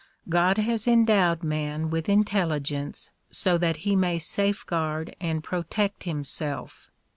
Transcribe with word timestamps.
God 0.29 0.57
has 0.57 0.87
endowed 0.87 1.43
man 1.43 1.91
with 1.91 2.09
intelligence 2.09 3.11
so 3.29 3.59
that 3.59 3.77
he 3.85 3.95
may 3.95 4.17
safeguard 4.17 5.15
and 5.21 5.43
protect 5.43 6.05
him 6.05 6.23
self. 6.23 6.89